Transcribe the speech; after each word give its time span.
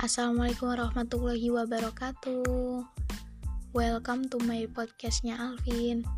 Assalamualaikum 0.00 0.72
warahmatullahi 0.72 1.52
wabarakatuh 1.52 2.88
Welcome 3.76 4.32
to 4.32 4.40
my 4.48 4.64
podcastnya 4.72 5.36
Alvin 5.36 6.08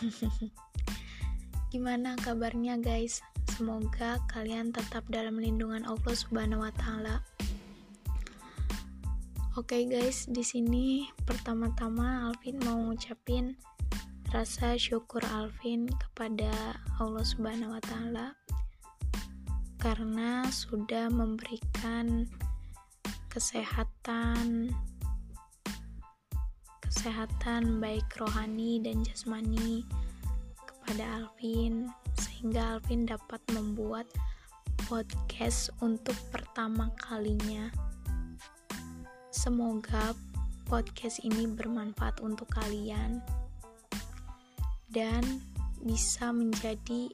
Gimana 1.76 2.16
kabarnya 2.16 2.80
guys? 2.80 3.20
Semoga 3.52 4.24
kalian 4.32 4.72
tetap 4.72 5.04
dalam 5.12 5.36
lindungan 5.36 5.84
Allah 5.84 6.16
Subhanahu 6.16 6.64
wa 6.64 6.72
taala. 6.72 7.20
Oke 9.60 9.84
guys, 9.84 10.24
di 10.24 10.40
sini 10.40 11.12
pertama-tama 11.28 12.32
Alvin 12.32 12.56
mau 12.64 12.80
ngucapin 12.88 13.52
rasa 14.32 14.80
syukur 14.80 15.20
Alvin 15.28 15.92
kepada 15.92 16.80
Allah 16.96 17.20
Subhanahu 17.20 17.76
wa 17.76 17.82
taala 17.84 18.32
karena 19.76 20.42
sudah 20.48 21.12
memberikan 21.12 22.24
kesehatan 23.36 24.72
kesehatan 26.88 27.84
baik 27.84 28.08
rohani 28.16 28.80
dan 28.80 29.04
jasmani 29.04 29.84
kepada 30.64 31.04
Alvin 31.20 31.92
sehingga 32.16 32.80
Alvin 32.80 33.04
dapat 33.04 33.44
membuat 33.52 34.08
podcast 34.88 35.68
untuk 35.84 36.16
pertama 36.32 36.88
kalinya. 36.96 37.68
Semoga 39.28 40.16
podcast 40.64 41.20
ini 41.20 41.44
bermanfaat 41.44 42.24
untuk 42.24 42.48
kalian 42.56 43.20
dan 44.88 45.44
bisa 45.84 46.32
menjadi 46.32 47.12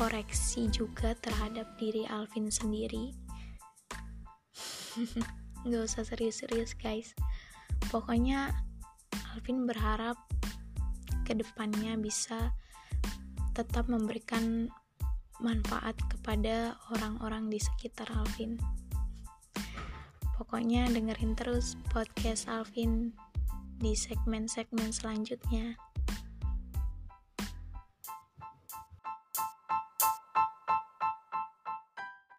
koreksi 0.00 0.72
juga 0.72 1.12
terhadap 1.20 1.76
diri 1.76 2.08
Alvin 2.08 2.48
sendiri. 2.48 3.12
nggak 5.66 5.82
usah 5.86 6.02
serius-serius 6.06 6.74
guys. 6.78 7.14
Pokoknya 7.90 8.52
Alvin 9.34 9.64
berharap 9.66 10.16
ke 11.22 11.32
depannya 11.34 11.96
bisa 11.98 12.52
tetap 13.52 13.88
memberikan 13.88 14.68
manfaat 15.42 15.98
kepada 16.08 16.78
orang-orang 16.94 17.50
di 17.50 17.58
sekitar 17.58 18.08
Alvin. 18.14 18.56
Pokoknya 20.38 20.88
dengerin 20.90 21.34
terus 21.38 21.78
podcast 21.90 22.46
Alvin 22.50 23.14
di 23.82 23.94
segmen-segmen 23.98 24.94
selanjutnya 24.94 25.74